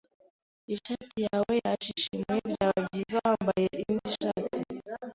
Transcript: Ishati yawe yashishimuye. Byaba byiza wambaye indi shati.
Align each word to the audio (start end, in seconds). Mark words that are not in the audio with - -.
Ishati 0.73 1.19
yawe 1.27 1.53
yashishimuye. 1.65 2.39
Byaba 2.51 2.79
byiza 2.87 3.17
wambaye 3.25 3.65
indi 3.89 4.09
shati. 4.17 4.61